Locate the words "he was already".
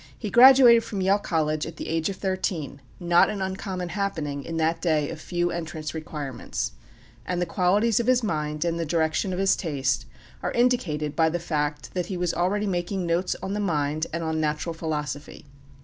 12.07-12.65